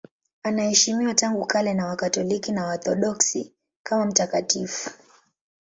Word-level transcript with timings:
Anaheshimiwa 0.43 1.13
tangu 1.13 1.45
kale 1.45 1.73
na 1.73 1.85
Wakatoliki 1.85 2.51
na 2.51 2.65
Waorthodoksi 2.65 3.53
kama 3.83 4.05
mtakatifu. 4.05 4.89